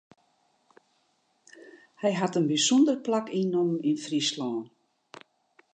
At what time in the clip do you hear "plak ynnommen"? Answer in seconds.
3.05-3.83